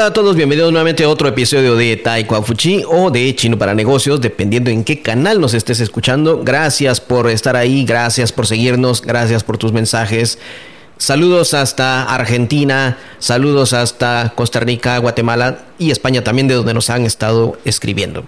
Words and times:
Hola 0.00 0.06
a 0.06 0.12
todos, 0.14 0.34
bienvenidos 0.34 0.72
nuevamente 0.72 1.04
a 1.04 1.10
otro 1.10 1.28
episodio 1.28 1.76
de 1.76 1.94
Taekwondo 1.94 2.46
Fuchi 2.46 2.82
o 2.88 3.10
de 3.10 3.36
Chino 3.36 3.58
para 3.58 3.74
Negocios, 3.74 4.18
dependiendo 4.18 4.70
en 4.70 4.82
qué 4.82 5.02
canal 5.02 5.42
nos 5.42 5.52
estés 5.52 5.78
escuchando. 5.80 6.40
Gracias 6.42 7.02
por 7.02 7.28
estar 7.28 7.54
ahí, 7.54 7.84
gracias 7.84 8.32
por 8.32 8.46
seguirnos, 8.46 9.02
gracias 9.02 9.44
por 9.44 9.58
tus 9.58 9.74
mensajes. 9.74 10.38
Saludos 10.96 11.52
hasta 11.52 12.04
Argentina, 12.04 12.96
saludos 13.18 13.74
hasta 13.74 14.32
Costa 14.34 14.60
Rica, 14.60 14.96
Guatemala 14.96 15.66
y 15.78 15.90
España 15.90 16.24
también, 16.24 16.48
de 16.48 16.54
donde 16.54 16.72
nos 16.72 16.88
han 16.88 17.04
estado 17.04 17.58
escribiendo. 17.66 18.24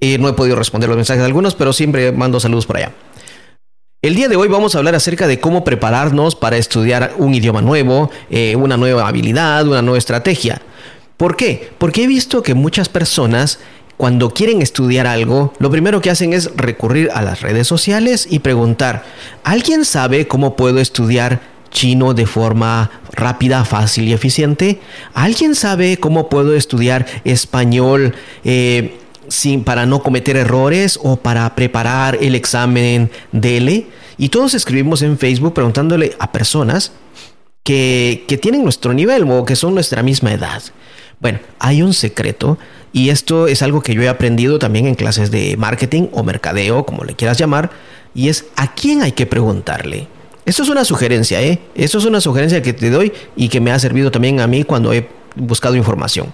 Eh, 0.00 0.16
no 0.16 0.30
he 0.30 0.32
podido 0.32 0.56
responder 0.56 0.88
los 0.88 0.96
mensajes 0.96 1.20
de 1.20 1.26
algunos, 1.26 1.54
pero 1.54 1.74
siempre 1.74 2.10
mando 2.10 2.40
saludos 2.40 2.64
por 2.64 2.78
allá. 2.78 2.92
El 4.00 4.14
día 4.14 4.28
de 4.28 4.36
hoy 4.36 4.48
vamos 4.48 4.74
a 4.74 4.78
hablar 4.78 4.94
acerca 4.94 5.26
de 5.26 5.40
cómo 5.40 5.62
prepararnos 5.62 6.36
para 6.36 6.56
estudiar 6.56 7.12
un 7.18 7.34
idioma 7.34 7.60
nuevo, 7.60 8.10
eh, 8.30 8.56
una 8.56 8.78
nueva 8.78 9.06
habilidad, 9.06 9.68
una 9.68 9.82
nueva 9.82 9.98
estrategia. 9.98 10.62
¿Por 11.16 11.36
qué? 11.36 11.70
Porque 11.78 12.04
he 12.04 12.06
visto 12.06 12.42
que 12.42 12.54
muchas 12.54 12.88
personas 12.88 13.58
cuando 13.96 14.30
quieren 14.30 14.60
estudiar 14.60 15.06
algo, 15.06 15.54
lo 15.58 15.70
primero 15.70 16.02
que 16.02 16.10
hacen 16.10 16.34
es 16.34 16.50
recurrir 16.54 17.10
a 17.14 17.22
las 17.22 17.40
redes 17.40 17.66
sociales 17.66 18.26
y 18.28 18.40
preguntar, 18.40 19.04
¿alguien 19.42 19.86
sabe 19.86 20.28
cómo 20.28 20.54
puedo 20.54 20.78
estudiar 20.80 21.40
chino 21.70 22.12
de 22.12 22.26
forma 22.26 22.90
rápida, 23.12 23.64
fácil 23.64 24.08
y 24.08 24.12
eficiente? 24.12 24.80
¿Alguien 25.14 25.54
sabe 25.54 25.96
cómo 25.96 26.28
puedo 26.28 26.54
estudiar 26.54 27.06
español 27.24 28.14
eh, 28.44 28.98
sin, 29.28 29.64
para 29.64 29.86
no 29.86 30.02
cometer 30.02 30.36
errores 30.36 30.98
o 31.02 31.16
para 31.16 31.54
preparar 31.54 32.18
el 32.20 32.34
examen 32.34 33.10
DELE? 33.32 33.86
Y 34.18 34.28
todos 34.28 34.52
escribimos 34.52 35.00
en 35.00 35.16
Facebook 35.16 35.54
preguntándole 35.54 36.14
a 36.18 36.32
personas 36.32 36.92
que, 37.62 38.24
que 38.28 38.36
tienen 38.36 38.62
nuestro 38.62 38.92
nivel 38.92 39.24
o 39.30 39.46
que 39.46 39.56
son 39.56 39.74
nuestra 39.74 40.02
misma 40.02 40.32
edad. 40.32 40.62
Bueno, 41.20 41.40
hay 41.58 41.82
un 41.82 41.94
secreto 41.94 42.58
y 42.92 43.10
esto 43.10 43.46
es 43.46 43.62
algo 43.62 43.82
que 43.82 43.94
yo 43.94 44.02
he 44.02 44.08
aprendido 44.08 44.58
también 44.58 44.86
en 44.86 44.94
clases 44.94 45.30
de 45.30 45.56
marketing 45.56 46.08
o 46.12 46.22
mercadeo, 46.22 46.84
como 46.84 47.04
le 47.04 47.14
quieras 47.14 47.38
llamar, 47.38 47.70
y 48.14 48.28
es 48.28 48.46
a 48.56 48.74
quién 48.74 49.02
hay 49.02 49.12
que 49.12 49.26
preguntarle. 49.26 50.08
Esto 50.44 50.62
es 50.62 50.68
una 50.68 50.84
sugerencia, 50.84 51.42
¿eh? 51.42 51.60
Esto 51.74 51.98
es 51.98 52.04
una 52.04 52.20
sugerencia 52.20 52.62
que 52.62 52.72
te 52.72 52.90
doy 52.90 53.12
y 53.34 53.48
que 53.48 53.60
me 53.60 53.72
ha 53.72 53.78
servido 53.78 54.10
también 54.10 54.40
a 54.40 54.46
mí 54.46 54.64
cuando 54.64 54.92
he 54.92 55.08
buscado 55.34 55.74
información. 55.74 56.32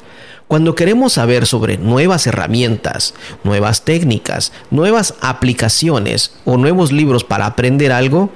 Cuando 0.48 0.74
queremos 0.74 1.14
saber 1.14 1.46
sobre 1.46 1.78
nuevas 1.78 2.26
herramientas, 2.26 3.14
nuevas 3.42 3.84
técnicas, 3.84 4.52
nuevas 4.70 5.14
aplicaciones 5.22 6.34
o 6.44 6.58
nuevos 6.58 6.92
libros 6.92 7.24
para 7.24 7.46
aprender 7.46 7.90
algo, 7.90 8.30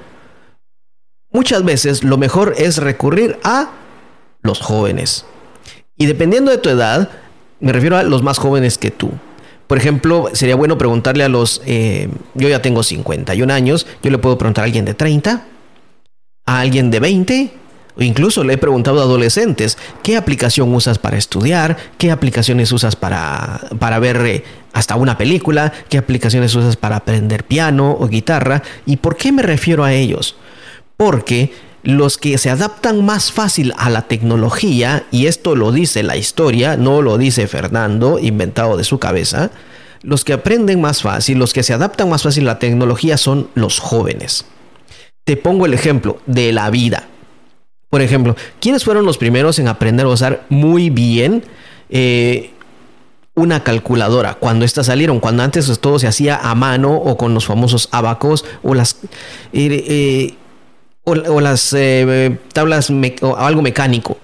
muchas 1.31 1.63
veces 1.63 2.05
lo 2.05 2.17
mejor 2.17 2.55
es 2.57 2.79
recurrir 2.79 3.39
a 3.45 3.71
los 4.41 4.61
jóvenes. 4.61 5.27
Y 5.97 6.07
dependiendo 6.07 6.51
de 6.51 6.59
tu 6.59 6.69
edad, 6.69 7.11
me 7.61 7.73
refiero 7.73 7.97
a 7.97 8.03
los 8.03 8.23
más 8.23 8.39
jóvenes 8.39 8.79
que 8.79 8.91
tú. 8.91 9.11
Por 9.67 9.79
ejemplo, 9.79 10.29
sería 10.33 10.55
bueno 10.55 10.79
preguntarle 10.79 11.25
a 11.25 11.29
los, 11.29 11.61
eh, 11.67 12.09
yo 12.35 12.49
ya 12.49 12.63
tengo 12.63 12.83
51 12.83 13.53
años, 13.53 13.87
yo 14.03 14.11
le 14.11 14.19
puedo 14.19 14.39
preguntar 14.39 14.63
a 14.63 14.67
alguien 14.67 14.85
de 14.85 14.95
30, 14.95 15.45
a 16.47 16.61
alguien 16.61 16.91
de 16.91 17.01
20, 17.01 17.53
o 17.99 18.03
incluso 18.03 18.45
le 18.45 18.55
he 18.55 18.59
preguntado 18.59 19.01
a 19.01 19.05
adolescentes, 19.05 19.79
¿qué 20.03 20.17
aplicación 20.17 20.73
usas 20.73 20.99
para 20.99 21.17
estudiar? 21.17 21.77
¿Qué 21.99 22.11
aplicaciones 22.11 22.71
usas 22.71 22.95
para, 22.95 23.61
para 23.79 23.99
ver 23.99 24.17
eh, 24.27 24.45
hasta 24.73 24.97
una 24.97 25.19
película? 25.19 25.73
¿Qué 25.89 25.99
aplicaciones 25.99 26.55
usas 26.55 26.77
para 26.77 26.97
aprender 26.97 27.45
piano 27.45 27.97
o 27.99 28.07
guitarra? 28.07 28.63
¿Y 28.85 28.99
por 28.99 29.17
qué 29.17 29.33
me 29.33 29.43
refiero 29.43 29.83
a 29.83 29.95
ellos? 29.95 30.37
Porque 30.97 31.53
los 31.87 32.19
que 32.19 32.37
se 32.37 32.51
adaptan 32.51 33.05
más 33.05 33.31
fácil 33.31 33.73
a 33.79 33.89
la 33.91 34.03
tecnología, 34.03 35.07
y 35.13 35.27
esto 35.27 35.55
lo 35.55 35.71
dice 35.71 36.03
la 36.03 36.17
historia, 36.17 36.77
no 36.77 37.01
lo 37.01 37.17
dice 37.17 37.47
Fernando, 37.47 38.19
inventado 38.19 38.77
de 38.77 38.83
su 38.83 38.99
cabeza, 38.99 39.53
los 40.03 40.25
que 40.25 40.33
aprenden 40.33 40.81
más 40.81 41.03
fácil, 41.03 41.39
los 41.39 41.53
que 41.53 41.63
se 41.63 41.73
adaptan 41.73 42.09
más 42.09 42.25
fácil 42.25 42.43
a 42.49 42.55
la 42.55 42.59
tecnología 42.59 43.17
son 43.17 43.51
los 43.55 43.79
jóvenes. 43.79 44.47
Te 45.23 45.37
pongo 45.37 45.65
el 45.65 45.75
ejemplo 45.75 46.19
de 46.27 46.53
la 46.53 46.71
vida. 46.71 47.05
Por 47.89 48.03
ejemplo, 48.03 48.35
¿quiénes 48.59 48.83
fueron 48.83 49.07
los 49.07 49.17
primeros 49.17 49.61
en 49.61 49.69
aprender 49.69 50.07
a 50.07 50.09
usar 50.09 50.45
muy 50.49 50.91
bien 50.91 51.45
eh, 51.89 52.51
una 53.37 53.63
calculadora? 53.63 54.35
Cuando 54.35 54.65
estas 54.65 54.87
salieron, 54.87 55.21
cuando 55.21 55.45
antes 55.45 55.79
todo 55.79 56.01
se 56.01 56.09
hacía 56.09 56.37
a 56.37 56.53
mano 56.57 56.97
o 56.97 57.17
con 57.17 57.33
los 57.33 57.47
famosos 57.47 57.89
abacos 57.93 58.45
o 58.65 58.75
las... 58.75 58.97
Eh, 59.53 59.85
eh, 59.87 60.35
o, 61.07 61.41
las 61.41 61.73
eh, 61.73 62.37
tablas 62.53 62.91
o 63.23 63.37
algo 63.37 63.63
mecánico. 63.63 64.19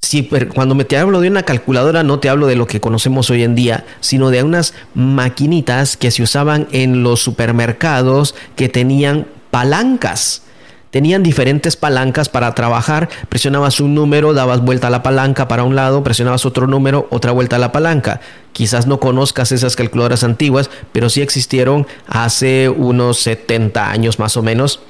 Sí, 0.00 0.22
pero 0.22 0.48
cuando 0.48 0.74
me 0.74 0.84
te 0.84 0.96
hablo 0.96 1.20
de 1.20 1.28
una 1.28 1.42
calculadora 1.42 2.02
no 2.02 2.20
te 2.20 2.28
hablo 2.28 2.46
de 2.46 2.56
lo 2.56 2.66
que 2.66 2.80
conocemos 2.80 3.28
hoy 3.30 3.42
en 3.42 3.54
día, 3.54 3.84
sino 4.00 4.30
de 4.30 4.42
unas 4.42 4.72
maquinitas 4.94 5.96
que 5.96 6.10
se 6.10 6.22
usaban 6.22 6.68
en 6.70 7.02
los 7.02 7.20
supermercados 7.20 8.34
que 8.56 8.68
tenían 8.68 9.26
palancas. 9.50 10.42
Tenían 10.90 11.22
diferentes 11.22 11.76
palancas 11.76 12.28
para 12.28 12.52
trabajar. 12.54 13.08
Presionabas 13.28 13.78
un 13.80 13.94
número, 13.94 14.32
dabas 14.32 14.62
vuelta 14.62 14.88
a 14.88 14.90
la 14.90 15.02
palanca 15.02 15.46
para 15.46 15.62
un 15.62 15.76
lado, 15.76 16.02
presionabas 16.02 16.46
otro 16.46 16.66
número, 16.66 17.06
otra 17.10 17.30
vuelta 17.32 17.56
a 17.56 17.60
la 17.60 17.70
palanca. 17.70 18.20
Quizás 18.52 18.86
no 18.86 18.98
conozcas 18.98 19.52
esas 19.52 19.76
calculadoras 19.76 20.24
antiguas, 20.24 20.70
pero 20.92 21.08
sí 21.08 21.20
existieron 21.20 21.86
hace 22.08 22.68
unos 22.68 23.18
70 23.18 23.90
años 23.90 24.18
más 24.18 24.36
o 24.36 24.42
menos 24.42 24.80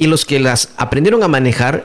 y 0.00 0.06
los 0.06 0.24
que 0.24 0.40
las 0.40 0.70
aprendieron 0.78 1.22
a 1.22 1.28
manejar, 1.28 1.84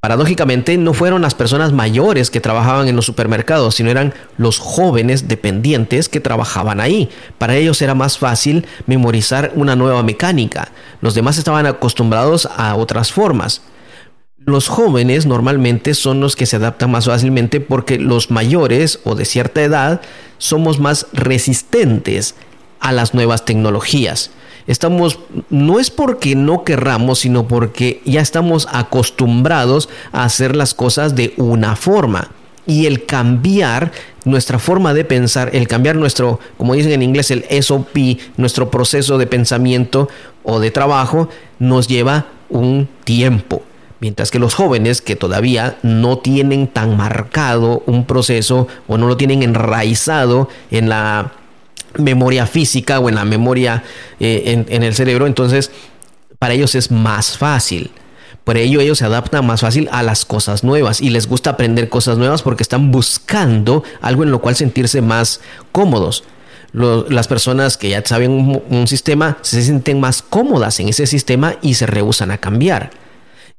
paradójicamente, 0.00 0.76
no 0.76 0.92
fueron 0.92 1.22
las 1.22 1.34
personas 1.34 1.72
mayores 1.72 2.30
que 2.30 2.38
trabajaban 2.38 2.86
en 2.86 2.96
los 2.96 3.06
supermercados, 3.06 3.76
sino 3.76 3.90
eran 3.90 4.12
los 4.36 4.58
jóvenes 4.58 5.26
dependientes 5.26 6.10
que 6.10 6.20
trabajaban 6.20 6.80
ahí. 6.80 7.08
Para 7.38 7.56
ellos 7.56 7.80
era 7.80 7.94
más 7.94 8.18
fácil 8.18 8.66
memorizar 8.86 9.52
una 9.54 9.74
nueva 9.74 10.02
mecánica. 10.02 10.70
Los 11.00 11.14
demás 11.14 11.38
estaban 11.38 11.64
acostumbrados 11.64 12.46
a 12.58 12.74
otras 12.76 13.10
formas. 13.10 13.62
Los 14.36 14.68
jóvenes 14.68 15.24
normalmente 15.24 15.94
son 15.94 16.20
los 16.20 16.36
que 16.36 16.44
se 16.44 16.56
adaptan 16.56 16.90
más 16.90 17.06
fácilmente 17.06 17.60
porque 17.60 17.98
los 17.98 18.30
mayores 18.30 19.00
o 19.04 19.14
de 19.14 19.24
cierta 19.24 19.62
edad 19.62 20.02
somos 20.36 20.78
más 20.78 21.06
resistentes 21.14 22.34
a 22.80 22.92
las 22.92 23.14
nuevas 23.14 23.46
tecnologías. 23.46 24.30
Estamos, 24.66 25.18
no 25.50 25.78
es 25.78 25.90
porque 25.90 26.34
no 26.34 26.64
querramos, 26.64 27.20
sino 27.20 27.46
porque 27.46 28.00
ya 28.04 28.20
estamos 28.20 28.66
acostumbrados 28.72 29.88
a 30.12 30.24
hacer 30.24 30.56
las 30.56 30.74
cosas 30.74 31.14
de 31.14 31.34
una 31.36 31.76
forma. 31.76 32.30
Y 32.66 32.86
el 32.86 33.04
cambiar 33.04 33.92
nuestra 34.24 34.58
forma 34.58 34.94
de 34.94 35.04
pensar, 35.04 35.50
el 35.52 35.68
cambiar 35.68 35.96
nuestro, 35.96 36.40
como 36.56 36.74
dicen 36.74 36.92
en 36.92 37.02
inglés, 37.02 37.30
el 37.30 37.44
SOP, 37.62 37.96
nuestro 38.38 38.70
proceso 38.70 39.18
de 39.18 39.26
pensamiento 39.26 40.08
o 40.42 40.60
de 40.60 40.70
trabajo, 40.70 41.28
nos 41.58 41.88
lleva 41.88 42.26
un 42.48 42.88
tiempo. 43.04 43.62
Mientras 44.00 44.30
que 44.30 44.38
los 44.38 44.54
jóvenes 44.54 45.02
que 45.02 45.16
todavía 45.16 45.76
no 45.82 46.18
tienen 46.18 46.68
tan 46.68 46.96
marcado 46.96 47.82
un 47.86 48.06
proceso 48.06 48.66
o 48.86 48.98
no 48.98 49.06
lo 49.06 49.16
tienen 49.16 49.42
enraizado 49.42 50.48
en 50.70 50.88
la 50.88 51.32
memoria 51.98 52.46
física 52.46 53.00
o 53.00 53.08
en 53.08 53.14
la 53.14 53.24
memoria 53.24 53.82
eh, 54.20 54.64
en, 54.68 54.82
el 54.82 54.94
cerebro, 54.94 55.26
entonces 55.26 55.70
para 56.38 56.54
ellos 56.54 56.74
es 56.74 56.90
más 56.90 57.38
fácil. 57.38 57.90
Por 58.44 58.58
ello 58.58 58.80
ellos 58.80 58.98
se 58.98 59.06
adaptan 59.06 59.46
más 59.46 59.62
fácil 59.62 59.88
a 59.90 60.02
las 60.02 60.26
cosas 60.26 60.64
nuevas 60.64 61.00
y 61.00 61.08
les 61.08 61.26
gusta 61.26 61.50
aprender 61.50 61.88
cosas 61.88 62.18
nuevas 62.18 62.42
porque 62.42 62.62
están 62.62 62.90
buscando 62.90 63.82
algo 64.02 64.22
en 64.22 64.30
lo 64.30 64.40
cual 64.40 64.54
sentirse 64.54 65.00
más 65.00 65.40
cómodos. 65.72 66.24
las 66.72 67.28
personas 67.28 67.78
que 67.78 67.88
ya 67.90 68.02
saben 68.04 68.32
un, 68.32 68.62
un, 68.68 68.86
sistema 68.86 69.38
se 69.42 69.62
sienten 69.62 70.00
más 70.00 70.20
cómodas 70.22 70.80
en 70.80 70.88
ese 70.88 71.06
sistema 71.06 71.56
y 71.62 71.74
se 71.74 71.86
rehusan 71.86 72.30
a 72.30 72.38
cambiar. 72.38 73.03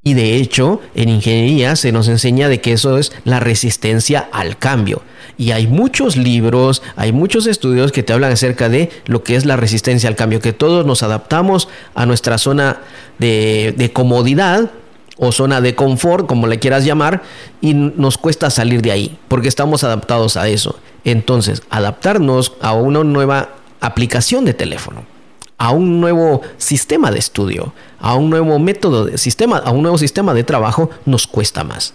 Y 0.07 0.13
de 0.13 0.36
hecho, 0.36 0.81
en 0.94 1.10
ingeniería 1.10 1.75
se 1.75 1.92
nos 1.92 2.07
enseña 2.07 2.48
de 2.48 2.62
que 2.62 2.74
eso 2.74 3.00
es 3.00 3.12
la 3.24 3.40
resistencia 3.40 4.30
al 4.31 4.56
cambio. 4.56 5.02
Y 5.36 5.50
hay 5.50 5.66
muchos 5.66 6.16
libros, 6.16 6.84
hay 6.96 7.12
muchos 7.12 7.48
estudios 7.48 7.92
que 7.92 8.04
te 8.04 8.13
hablan 8.13 8.31
acerca 8.31 8.69
de 8.69 8.92
lo 9.07 9.24
que 9.24 9.36
es 9.36 9.46
la 9.46 9.56
resistencia 9.56 10.07
al 10.07 10.16
cambio, 10.16 10.42
que 10.42 10.54
todos 10.54 10.86
nos 10.86 11.02
adaptamos 11.02 11.69
a 11.96 12.06
nuestra 12.06 12.38
zona 12.38 12.81
de, 13.18 13.90
comodidad 13.94 14.69
o 15.18 15.31
zona 15.31 15.60
de 15.60 15.74
confort, 15.74 16.28
como 16.28 16.46
le 16.46 16.60
quieras 16.60 16.86
llamar, 16.86 17.24
y 17.60 17.74
nos 17.74 18.19
cuesta 18.19 18.51
salir 18.51 18.84
de 18.84 18.92
ahí, 18.92 19.18
porque 19.28 19.48
estamos 19.48 19.84
adaptados 19.84 20.38
a 20.38 20.48
eso. 20.48 20.78
Entonces, 21.04 21.63
adaptarnos 21.72 22.54
a 22.62 22.74
una 22.74 23.04
nueva 23.04 23.56
aplicación 23.81 24.46
de 24.46 24.54
teléfono 24.54 25.14
a 25.57 25.72
un 25.72 26.02
nuevo 26.02 26.42
sistema 26.57 27.12
de 27.12 27.19
estudio, 27.19 27.74
a 28.00 28.16
un 28.16 28.30
nuevo 28.30 28.60
método 28.60 29.06
de 29.06 29.18
sistema, 29.18 29.57
a 29.57 29.72
un 29.72 29.81
nuevo 29.81 29.98
sistema 29.98 30.34
de 30.34 30.44
trabajo, 30.44 30.90
nos 31.06 31.28
cuesta 31.28 31.63
más. 31.63 31.94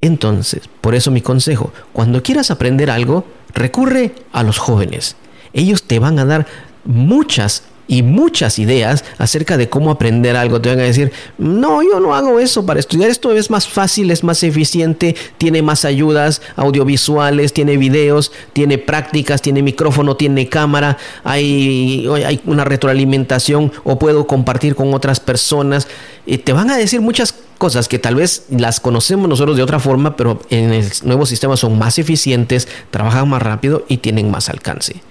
Entonces, 0.00 0.68
por 0.80 0.94
eso 0.94 1.10
mi 1.10 1.22
consejo, 1.22 1.72
cuando 1.92 2.22
quieras 2.22 2.50
aprender 2.50 2.90
algo, 2.90 3.24
recurre 3.54 4.14
a 4.32 4.42
los 4.42 4.58
jóvenes. 4.58 5.16
Ellos 5.52 5.84
te 5.84 5.98
van 5.98 6.18
a 6.18 6.24
dar 6.24 6.46
muchas 6.84 7.64
y 7.86 8.02
muchas 8.02 8.58
ideas 8.58 9.04
acerca 9.18 9.56
de 9.56 9.68
cómo 9.68 9.90
aprender 9.90 10.36
algo. 10.36 10.60
Te 10.60 10.70
van 10.70 10.80
a 10.80 10.84
decir, 10.84 11.12
no, 11.38 11.82
yo 11.82 12.00
no 12.00 12.14
hago 12.14 12.40
eso 12.40 12.64
para 12.64 12.80
estudiar. 12.80 13.10
Esto 13.10 13.32
es 13.32 13.50
más 13.50 13.68
fácil, 13.68 14.10
es 14.10 14.24
más 14.24 14.42
eficiente, 14.42 15.14
tiene 15.38 15.62
más 15.62 15.84
ayudas 15.84 16.42
audiovisuales, 16.56 17.52
tiene 17.52 17.76
videos, 17.76 18.32
tiene 18.52 18.78
prácticas, 18.78 19.42
tiene 19.42 19.62
micrófono, 19.62 20.16
tiene 20.16 20.48
cámara, 20.48 20.96
hay, 21.22 22.08
hay 22.24 22.40
una 22.46 22.64
retroalimentación 22.64 23.72
o 23.84 23.98
puedo 23.98 24.26
compartir 24.26 24.74
con 24.74 24.94
otras 24.94 25.20
personas. 25.20 25.88
Y 26.26 26.38
te 26.38 26.52
van 26.52 26.70
a 26.70 26.76
decir 26.76 27.00
muchas 27.00 27.34
cosas 27.58 27.88
que 27.88 27.98
tal 27.98 28.14
vez 28.16 28.46
las 28.50 28.80
conocemos 28.80 29.28
nosotros 29.28 29.56
de 29.56 29.62
otra 29.62 29.78
forma, 29.78 30.16
pero 30.16 30.40
en 30.50 30.72
el 30.72 30.90
nuevo 31.02 31.26
sistema 31.26 31.56
son 31.56 31.78
más 31.78 31.98
eficientes, 31.98 32.68
trabajan 32.90 33.28
más 33.28 33.42
rápido 33.42 33.84
y 33.88 33.98
tienen 33.98 34.30
más 34.30 34.48
alcance. 34.48 35.02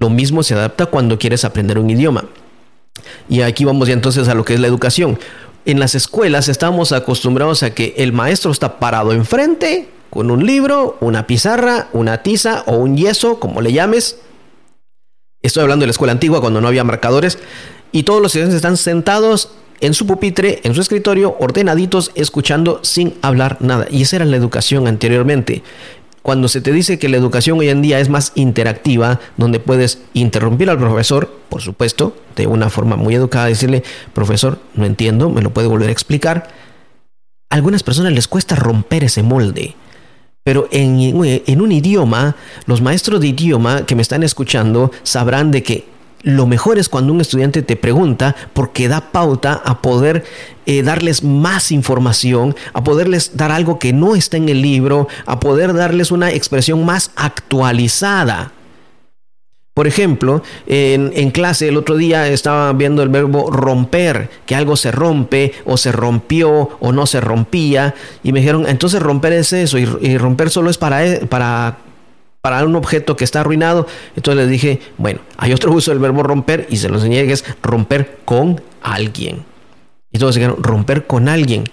Lo 0.00 0.08
mismo 0.08 0.42
se 0.42 0.54
adapta 0.54 0.86
cuando 0.86 1.18
quieres 1.18 1.44
aprender 1.44 1.78
un 1.78 1.90
idioma. 1.90 2.24
Y 3.28 3.42
aquí 3.42 3.66
vamos 3.66 3.86
ya 3.86 3.94
entonces 3.94 4.28
a 4.28 4.34
lo 4.34 4.44
que 4.44 4.54
es 4.54 4.60
la 4.60 4.66
educación. 4.66 5.18
En 5.66 5.78
las 5.78 5.94
escuelas 5.94 6.48
estamos 6.48 6.92
acostumbrados 6.92 7.62
a 7.62 7.74
que 7.74 7.94
el 7.98 8.12
maestro 8.14 8.50
está 8.50 8.78
parado 8.78 9.12
enfrente 9.12 9.90
con 10.08 10.30
un 10.30 10.46
libro, 10.46 10.96
una 11.00 11.26
pizarra, 11.26 11.88
una 11.92 12.22
tiza 12.22 12.64
o 12.66 12.76
un 12.76 12.96
yeso, 12.96 13.38
como 13.38 13.60
le 13.60 13.74
llames. 13.74 14.18
Estoy 15.42 15.62
hablando 15.62 15.82
de 15.82 15.88
la 15.88 15.92
escuela 15.92 16.12
antigua 16.12 16.40
cuando 16.40 16.62
no 16.62 16.68
había 16.68 16.82
marcadores. 16.82 17.38
Y 17.92 18.04
todos 18.04 18.22
los 18.22 18.30
estudiantes 18.30 18.56
están 18.56 18.78
sentados 18.78 19.50
en 19.80 19.92
su 19.92 20.06
pupitre, 20.06 20.60
en 20.64 20.74
su 20.74 20.80
escritorio, 20.80 21.36
ordenaditos, 21.40 22.10
escuchando 22.14 22.80
sin 22.82 23.14
hablar 23.20 23.58
nada. 23.60 23.86
Y 23.90 24.02
esa 24.02 24.16
era 24.16 24.24
la 24.24 24.36
educación 24.36 24.86
anteriormente 24.86 25.62
cuando 26.22 26.48
se 26.48 26.60
te 26.60 26.72
dice 26.72 26.98
que 26.98 27.08
la 27.08 27.16
educación 27.16 27.58
hoy 27.58 27.70
en 27.70 27.82
día 27.82 27.98
es 27.98 28.08
más 28.08 28.32
interactiva, 28.34 29.20
donde 29.36 29.58
puedes 29.58 30.02
interrumpir 30.12 30.68
al 30.68 30.78
profesor, 30.78 31.34
por 31.48 31.62
supuesto, 31.62 32.14
de 32.36 32.46
una 32.46 32.68
forma 32.68 32.96
muy 32.96 33.14
educada, 33.14 33.46
decirle, 33.46 33.82
profesor, 34.12 34.58
no 34.74 34.84
entiendo, 34.84 35.30
me 35.30 35.42
lo 35.42 35.50
puede 35.50 35.68
volver 35.68 35.88
a 35.88 35.92
explicar. 35.92 36.48
A 37.48 37.54
algunas 37.54 37.82
personas 37.82 38.12
les 38.12 38.28
cuesta 38.28 38.54
romper 38.54 39.04
ese 39.04 39.22
molde. 39.22 39.74
Pero 40.42 40.68
en, 40.70 41.60
un 41.60 41.72
idioma, 41.72 42.36
los 42.66 42.80
maestros 42.80 43.20
de 43.20 43.28
idioma 43.28 43.84
que 43.86 43.94
me 43.94 44.02
están 44.02 44.22
escuchando 44.22 44.90
sabrán 45.02 45.50
de 45.50 45.62
que 45.62 45.84
lo 46.22 46.46
mejor 46.46 46.78
es 46.78 46.88
cuando 46.88 47.12
un 47.12 47.20
estudiante 47.20 47.62
te 47.62 47.76
pregunta 47.76 48.36
porque 48.52 48.88
da 48.88 49.12
pauta 49.12 49.60
a 49.64 49.80
poder 49.80 50.24
eh, 50.66 50.82
darles 50.82 51.24
más 51.24 51.72
información, 51.72 52.54
a 52.72 52.84
poderles 52.84 53.36
dar 53.36 53.52
algo 53.52 53.78
que 53.78 53.92
no 53.92 54.14
está 54.14 54.36
en 54.36 54.48
el 54.48 54.60
libro, 54.60 55.08
a 55.26 55.40
poder 55.40 55.72
darles 55.72 56.10
una 56.10 56.30
expresión 56.30 56.84
más 56.84 57.10
actualizada. 57.16 58.52
Por 59.72 59.86
ejemplo, 59.86 60.42
en, 60.66 61.30
clase 61.30 61.68
el 61.68 61.78
otro 61.78 61.96
día 61.96 62.28
estaba 62.28 62.72
viendo 62.74 63.02
el 63.02 63.08
verbo 63.08 63.50
romper, 63.50 64.28
que 64.44 64.54
algo 64.54 64.76
se 64.76 64.90
rompe 64.90 65.52
o 65.64 65.76
se 65.76 65.90
rompió 65.90 66.70
o 66.80 66.92
no 66.92 67.06
se 67.06 67.20
rompía, 67.20 67.94
y 68.22 68.32
me 68.32 68.40
dijeron, 68.40 68.66
entonces 68.68 69.00
romper 69.00 69.32
es 69.32 69.52
eso, 69.54 69.78
y, 69.78 70.18
romper 70.18 70.50
solo 70.50 70.68
es 70.70 70.76
para, 70.76 71.06
e, 71.06 71.24
para 71.24 71.78
para 72.40 72.64
un 72.64 72.76
objeto 72.76 73.16
que 73.16 73.24
está 73.24 73.40
arruinado. 73.40 73.86
Entonces 74.16 74.42
les 74.42 74.50
dije, 74.50 74.80
bueno, 74.98 75.20
hay 75.36 75.52
otro 75.52 75.72
uso 75.72 75.90
del 75.90 76.00
verbo 76.00 76.22
romper 76.22 76.66
y 76.70 76.76
se 76.76 76.88
lo 76.88 76.96
enseñé 76.96 77.26
que 77.26 77.32
es 77.32 77.44
romper 77.62 78.18
con 78.24 78.60
alguien. 78.82 79.44
Y 80.12 80.18
todos 80.18 80.34
dijeron, 80.34 80.62
romper 80.62 81.06
con 81.06 81.28
alguien. 81.28 81.64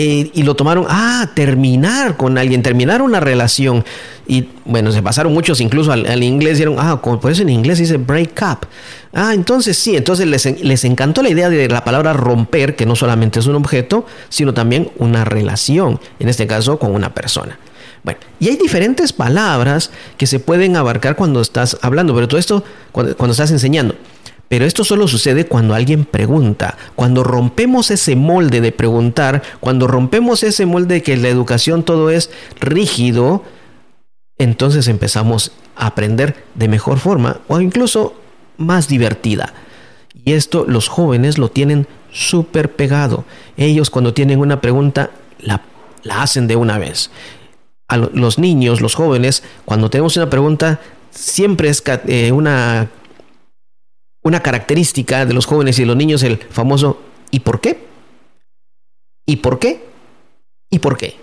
Eh, 0.00 0.30
y 0.32 0.44
lo 0.44 0.54
tomaron, 0.54 0.86
ah, 0.88 1.28
terminar 1.34 2.16
con 2.16 2.38
alguien, 2.38 2.62
terminar 2.62 3.02
una 3.02 3.18
relación. 3.18 3.84
Y 4.28 4.48
bueno, 4.64 4.92
se 4.92 5.02
pasaron 5.02 5.32
muchos 5.32 5.60
incluso 5.60 5.90
al, 5.90 6.22
inglés, 6.22 6.58
dijeron, 6.58 6.76
ah, 6.78 7.02
por 7.02 7.32
eso 7.32 7.42
en 7.42 7.48
inglés 7.48 7.78
dice 7.78 7.96
break 7.96 8.40
up. 8.42 8.68
Ah, 9.12 9.32
entonces 9.34 9.76
sí, 9.76 9.96
entonces 9.96 10.28
les, 10.28 10.62
les 10.62 10.84
encantó 10.84 11.20
la 11.20 11.30
idea 11.30 11.50
de 11.50 11.68
la 11.68 11.82
palabra 11.82 12.12
romper, 12.12 12.76
que 12.76 12.86
no 12.86 12.94
solamente 12.94 13.40
es 13.40 13.46
un 13.46 13.56
objeto, 13.56 14.06
sino 14.28 14.54
también 14.54 14.92
una 14.98 15.24
relación, 15.24 15.98
en 16.20 16.28
este 16.28 16.46
caso 16.46 16.78
con 16.78 16.94
una 16.94 17.12
persona. 17.12 17.58
Bueno, 18.02 18.20
y 18.40 18.48
hay 18.48 18.56
diferentes 18.56 19.12
palabras 19.12 19.90
que 20.16 20.26
se 20.26 20.40
pueden 20.40 20.76
abarcar 20.76 21.16
cuando 21.16 21.40
estás 21.40 21.78
hablando, 21.82 22.14
pero 22.14 22.28
todo 22.28 22.40
esto 22.40 22.64
cuando, 22.92 23.32
estás 23.32 23.50
enseñando. 23.50 23.94
Pero 24.48 24.64
esto 24.64 24.82
solo 24.82 25.08
sucede 25.08 25.46
cuando 25.46 25.74
alguien 25.74 26.04
pregunta, 26.06 26.78
cuando 26.94 27.22
rompemos 27.22 27.90
ese 27.90 28.16
molde 28.16 28.62
de 28.62 28.72
preguntar, 28.72 29.42
cuando 29.60 29.86
rompemos 29.86 30.42
ese 30.42 30.64
molde 30.64 30.96
de 30.96 31.02
que 31.02 31.16
la 31.18 31.28
educación 31.28 31.82
todo 31.82 32.08
es 32.08 32.30
rígido, 32.58 33.42
entonces 34.38 34.88
empezamos 34.88 35.52
a 35.76 35.88
aprender 35.88 36.44
de 36.54 36.68
mejor 36.68 36.98
forma 36.98 37.40
o 37.48 37.60
incluso 37.60 38.14
más 38.56 38.88
divertida. 38.88 39.52
Y 40.24 40.32
esto 40.32 40.64
los 40.66 40.88
jóvenes 40.88 41.36
lo 41.36 41.50
tienen 41.50 41.86
súper 42.10 42.72
pegado. 42.72 43.24
Ellos 43.58 43.90
cuando 43.90 44.14
tienen 44.14 44.40
una 44.40 44.60
pregunta 44.62 45.10
la, 45.40 45.62
la 46.04 46.22
hacen 46.22 46.46
de 46.46 46.56
una 46.56 46.78
vez 46.78 47.10
a 47.88 47.96
los 47.96 48.38
niños, 48.38 48.80
los 48.80 48.94
jóvenes, 48.94 49.42
cuando 49.64 49.88
tenemos 49.88 50.16
una 50.16 50.28
pregunta, 50.28 50.78
siempre 51.10 51.70
es 51.70 51.82
eh, 52.06 52.32
una, 52.32 52.90
una 54.22 54.40
característica 54.40 55.24
de 55.24 55.32
los 55.32 55.46
jóvenes 55.46 55.78
y 55.78 55.82
de 55.82 55.86
los 55.86 55.96
niños 55.96 56.22
el 56.22 56.36
famoso 56.36 57.00
¿y 57.30 57.40
por 57.40 57.60
qué? 57.60 57.86
¿Y 59.26 59.36
por 59.36 59.58
qué? 59.58 59.84
¿Y 60.70 60.78
por 60.78 60.96
qué? 60.96 61.16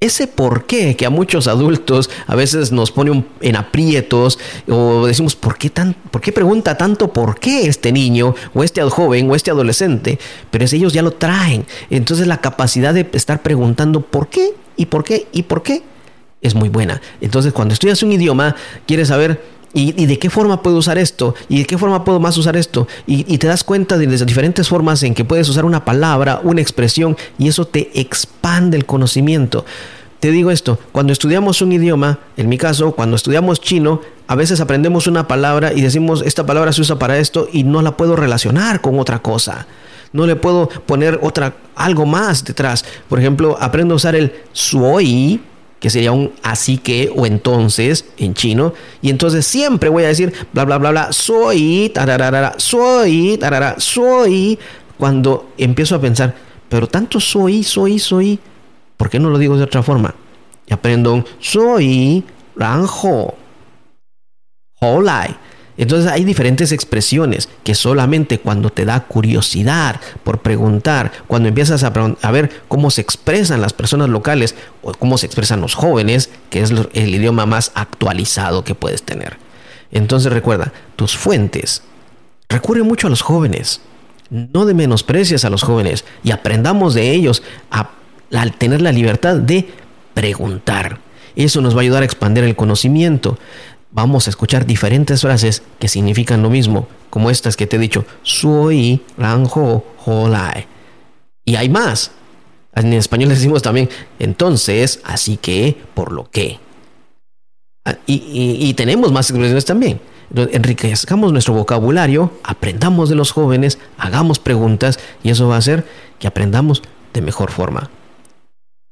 Ese 0.00 0.26
por 0.26 0.64
qué 0.64 0.96
que 0.96 1.04
a 1.04 1.10
muchos 1.10 1.46
adultos 1.46 2.08
a 2.26 2.34
veces 2.34 2.72
nos 2.72 2.90
pone 2.90 3.22
en 3.42 3.56
aprietos 3.56 4.38
o 4.66 5.06
decimos, 5.06 5.36
¿por 5.36 5.58
qué, 5.58 5.68
tan, 5.68 5.92
¿por 5.92 6.22
qué 6.22 6.32
pregunta 6.32 6.78
tanto 6.78 7.12
por 7.12 7.38
qué 7.38 7.66
este 7.66 7.92
niño 7.92 8.34
o 8.54 8.64
este 8.64 8.80
joven 8.82 9.30
o 9.30 9.34
este 9.34 9.50
adolescente? 9.50 10.18
Pero 10.50 10.64
es, 10.64 10.72
ellos 10.72 10.94
ya 10.94 11.02
lo 11.02 11.10
traen. 11.10 11.66
Entonces 11.90 12.26
la 12.26 12.40
capacidad 12.40 12.94
de 12.94 13.06
estar 13.12 13.42
preguntando 13.42 14.00
por 14.00 14.28
qué 14.28 14.54
y 14.78 14.86
por 14.86 15.04
qué 15.04 15.26
y 15.32 15.42
por 15.42 15.62
qué 15.62 15.82
es 16.40 16.54
muy 16.54 16.68
buena. 16.68 17.00
Entonces, 17.20 17.52
cuando 17.52 17.74
estudias 17.74 18.02
un 18.02 18.12
idioma, 18.12 18.56
quieres 18.86 19.08
saber 19.08 19.60
¿Y, 19.72 20.06
de 20.06 20.18
qué 20.18 20.30
forma 20.30 20.62
puedo 20.62 20.78
usar 20.78 20.98
esto? 20.98 21.34
¿Y 21.48 21.60
de 21.60 21.64
qué 21.64 21.78
forma 21.78 22.02
puedo 22.02 22.18
más 22.18 22.36
usar 22.36 22.56
esto? 22.56 22.88
Y, 23.06 23.38
te 23.38 23.46
das 23.46 23.62
cuenta 23.62 23.98
de 23.98 24.06
las 24.06 24.26
diferentes 24.26 24.68
formas 24.68 25.02
en 25.04 25.14
que 25.14 25.24
puedes 25.24 25.48
usar 25.48 25.64
una 25.64 25.84
palabra, 25.84 26.40
una 26.42 26.60
expresión, 26.60 27.16
y 27.38 27.48
eso 27.48 27.66
te 27.66 27.90
expande 27.94 28.76
el 28.76 28.84
conocimiento. 28.84 29.64
Te 30.18 30.32
digo 30.32 30.50
esto, 30.50 30.78
cuando 30.92 31.12
estudiamos 31.12 31.62
un 31.62 31.72
idioma, 31.72 32.18
en 32.36 32.48
mi 32.48 32.58
caso, 32.58 32.92
cuando 32.92 33.16
estudiamos 33.16 33.60
chino, 33.60 34.00
a 34.26 34.34
veces 34.34 34.60
aprendemos 34.60 35.06
una 35.06 35.28
palabra 35.28 35.72
y 35.72 35.80
decimos, 35.82 36.22
esta 36.26 36.44
palabra 36.44 36.72
se 36.72 36.80
usa 36.80 36.98
para 36.98 37.18
esto 37.18 37.48
y 37.52 37.62
no 37.62 37.80
la 37.80 37.96
puedo 37.96 38.16
relacionar 38.16 38.80
con 38.80 38.98
otra 38.98 39.20
cosa. 39.20 39.66
No 40.12 40.26
le 40.26 40.34
puedo 40.34 40.68
poner 40.68 41.20
otra, 41.22 41.54
algo 41.76 42.04
más 42.04 42.44
detrás. 42.44 42.84
Por 43.08 43.20
ejemplo, 43.20 43.56
aprendo 43.60 43.94
a 43.94 43.96
usar 43.96 44.16
el 44.16 44.32
suoi 44.52 45.40
que 45.80 45.90
sería 45.90 46.12
un 46.12 46.32
así 46.42 46.78
que 46.78 47.10
o 47.14 47.26
entonces 47.26 48.04
en 48.18 48.34
chino. 48.34 48.74
Y 49.02 49.10
entonces 49.10 49.46
siempre 49.46 49.88
voy 49.88 50.04
a 50.04 50.08
decir 50.08 50.32
bla, 50.52 50.64
bla, 50.64 50.78
bla, 50.78 50.90
bla, 50.90 51.12
soy, 51.12 51.90
tararara, 51.92 52.54
soy, 52.58 53.38
tarara, 53.38 53.74
soy. 53.78 54.58
Cuando 54.98 55.52
empiezo 55.56 55.96
a 55.96 56.00
pensar, 56.00 56.34
pero 56.68 56.86
tanto 56.86 57.18
soy, 57.18 57.64
soy, 57.64 57.98
soy, 57.98 58.38
¿por 58.98 59.08
qué 59.08 59.18
no 59.18 59.30
lo 59.30 59.38
digo 59.38 59.56
de 59.56 59.64
otra 59.64 59.82
forma? 59.82 60.14
Y 60.66 60.74
aprendo 60.74 61.14
un 61.14 61.24
soy, 61.40 62.22
ranjo, 62.54 63.34
holai. 64.80 65.34
Entonces 65.80 66.12
hay 66.12 66.24
diferentes 66.24 66.72
expresiones 66.72 67.48
que 67.64 67.74
solamente 67.74 68.38
cuando 68.38 68.68
te 68.68 68.84
da 68.84 69.00
curiosidad 69.00 69.98
por 70.24 70.42
preguntar, 70.42 71.10
cuando 71.26 71.48
empiezas 71.48 71.82
a, 71.84 72.30
ver 72.30 72.50
cómo 72.68 72.90
se 72.90 73.00
expresan 73.00 73.62
las 73.62 73.72
personas 73.72 74.10
locales 74.10 74.54
o 74.82 74.92
cómo 74.92 75.16
se 75.16 75.24
expresan 75.24 75.62
los 75.62 75.74
jóvenes, 75.74 76.28
que 76.50 76.60
es 76.60 76.70
el 76.70 77.14
idioma 77.14 77.46
más 77.46 77.72
actualizado 77.74 78.62
que 78.62 78.74
puedes 78.74 79.04
tener. 79.04 79.38
Entonces 79.90 80.30
recuerda, 80.30 80.70
tus 80.96 81.16
fuentes. 81.16 81.82
Recurre 82.50 82.82
mucho 82.82 83.06
a 83.06 83.10
los 83.10 83.22
jóvenes. 83.22 83.80
No 84.28 84.66
de 84.66 84.74
menosprecias 84.74 85.46
a 85.46 85.50
los 85.50 85.62
jóvenes 85.62 86.04
y 86.22 86.32
aprendamos 86.32 86.92
de 86.92 87.10
ellos 87.10 87.42
a, 87.70 87.92
a 88.34 88.46
tener 88.50 88.82
la 88.82 88.92
libertad 88.92 89.36
de 89.36 89.70
preguntar. 90.12 90.98
Eso 91.36 91.62
nos 91.62 91.74
va 91.74 91.78
a 91.78 91.82
ayudar 91.82 92.02
a 92.02 92.06
expandir 92.06 92.44
el 92.44 92.54
conocimiento 92.54 93.38
vamos 93.92 94.26
a 94.26 94.30
escuchar 94.30 94.66
diferentes 94.66 95.20
frases 95.22 95.62
que 95.78 95.88
significan 95.88 96.42
lo 96.42 96.50
mismo, 96.50 96.88
como 97.10 97.30
estas 97.30 97.56
que 97.56 97.66
te 97.66 97.76
he 97.76 97.78
dicho, 97.78 98.04
soy 98.22 99.02
ranjo 99.16 99.84
holai. 100.04 100.66
Y 101.44 101.56
hay 101.56 101.68
más. 101.68 102.12
En 102.74 102.92
español 102.92 103.30
decimos 103.30 103.62
también, 103.62 103.88
entonces, 104.18 105.00
así 105.04 105.36
que, 105.36 105.76
por 105.94 106.12
lo 106.12 106.30
que. 106.30 106.60
Ah, 107.84 107.96
y, 108.06 108.72
tenemos 108.74 109.10
más 109.10 109.28
expresiones 109.30 109.64
también. 109.64 110.00
Enriquezcamos 110.34 111.32
nuestro 111.32 111.54
vocabulario, 111.54 112.32
aprendamos 112.44 113.08
de 113.08 113.16
los 113.16 113.32
jóvenes, 113.32 113.78
hagamos 113.98 114.38
preguntas 114.38 115.00
y 115.24 115.30
eso 115.30 115.48
va 115.48 115.56
a 115.56 115.58
hacer 115.58 115.84
que 116.20 116.28
aprendamos 116.28 116.82
de 117.12 117.20
mejor 117.20 117.50
forma. 117.50 117.90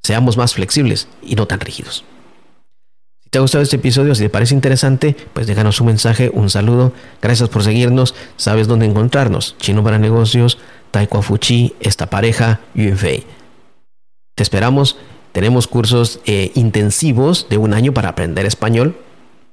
Seamos 0.03 0.37
más 0.37 0.55
flexibles 0.55 1.07
y 1.23 1.37
no 1.37 1.47
tan 1.47 1.61
rígidos. 1.61 2.05
Si 3.29 3.33
te 3.33 3.37
ha 3.37 3.43
gustado 3.43 3.63
este 3.63 3.77
episodio, 3.77 4.15
si 4.15 4.23
te 4.23 4.31
parece 4.31 4.55
interesante, 4.55 5.15
pues 5.35 5.47
déjanos 5.47 5.79
un 5.83 5.89
mensaje, 5.89 6.31
un 6.33 6.49
saludo. 6.49 6.95
Gracias 7.21 7.51
por 7.51 7.63
seguirnos. 7.63 8.15
Sabes 8.39 8.69
dónde 8.69 8.87
encontrarnos. 8.87 9.55
Chino 9.61 9.85
para 9.85 9.99
negocios, 9.99 10.57
Taekwondo 10.93 11.21
Fuchi, 11.21 11.75
esta 11.81 12.07
pareja, 12.07 12.61
Yunfei. 12.73 13.27
Te 14.35 14.43
esperamos. 14.43 14.97
Tenemos 15.33 15.67
cursos 15.67 16.21
eh, 16.25 16.53
intensivos 16.55 17.49
de 17.51 17.59
un 17.59 17.75
año 17.75 17.93
para 17.93 18.09
aprender 18.09 18.47
español 18.47 18.97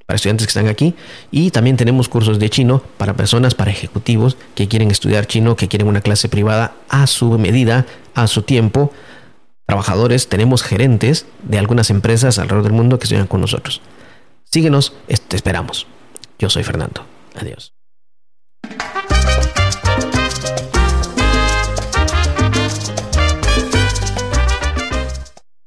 para 0.06 0.16
estudiantes 0.16 0.48
que 0.48 0.52
están 0.52 0.68
aquí 0.68 0.94
y 1.32 1.52
también 1.52 1.78
tenemos 1.78 2.08
cursos 2.08 2.40
de 2.40 2.50
chino 2.50 2.82
para 2.98 3.16
personas, 3.16 3.56
para 3.56 3.72
ejecutivos 3.72 4.38
que 4.54 4.68
quieren 4.68 4.92
estudiar 4.92 5.26
chino, 5.26 5.56
que 5.56 5.68
quieren 5.68 5.88
una 5.88 6.02
clase 6.02 6.30
privada 6.30 6.76
a 6.90 7.08
su 7.08 7.38
medida, 7.40 7.86
a 8.14 8.28
su 8.28 8.44
tiempo. 8.44 8.94
Trabajadores, 9.66 10.28
tenemos 10.30 10.64
gerentes 10.64 11.26
de 11.44 11.58
algunas 11.58 11.90
empresas 11.90 12.38
alrededor 12.40 12.64
del 12.64 12.74
mundo 12.74 13.00
que 13.00 13.06
estudian 13.06 13.28
con 13.28 13.42
nosotros. 13.42 13.82
Síguenos, 14.44 14.94
te 15.28 15.36
esperamos. 15.36 15.88
Yo 16.40 16.50
soy 16.50 16.64
Fernando. 16.64 17.06
Adiós. 17.36 17.75